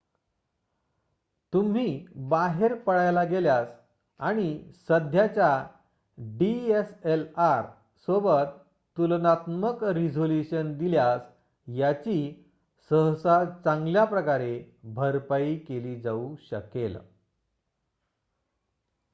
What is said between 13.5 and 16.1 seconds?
चांगल्याप्रकारे भरपाई केली